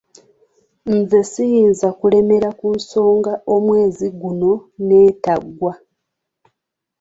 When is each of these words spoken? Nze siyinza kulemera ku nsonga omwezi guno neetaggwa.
Nze 0.95 1.19
siyinza 1.31 1.87
kulemera 1.99 2.49
ku 2.59 2.67
nsonga 2.77 3.33
omwezi 3.55 4.07
guno 4.19 4.51
neetaggwa. 4.85 5.73